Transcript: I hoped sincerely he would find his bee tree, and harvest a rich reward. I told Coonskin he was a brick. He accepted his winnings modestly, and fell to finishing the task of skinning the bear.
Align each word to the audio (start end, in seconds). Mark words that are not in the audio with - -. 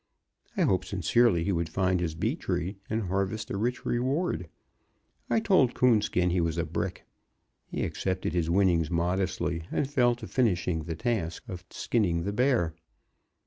I 0.57 0.63
hoped 0.63 0.87
sincerely 0.87 1.43
he 1.43 1.51
would 1.51 1.69
find 1.69 1.99
his 1.99 2.15
bee 2.15 2.35
tree, 2.35 2.77
and 2.89 3.03
harvest 3.03 3.51
a 3.51 3.55
rich 3.57 3.85
reward. 3.85 4.49
I 5.29 5.39
told 5.39 5.75
Coonskin 5.75 6.31
he 6.31 6.41
was 6.41 6.57
a 6.57 6.65
brick. 6.65 7.05
He 7.67 7.83
accepted 7.83 8.33
his 8.33 8.49
winnings 8.49 8.89
modestly, 8.89 9.61
and 9.71 9.87
fell 9.87 10.15
to 10.15 10.25
finishing 10.25 10.85
the 10.85 10.95
task 10.95 11.43
of 11.47 11.65
skinning 11.69 12.23
the 12.23 12.33
bear. 12.33 12.73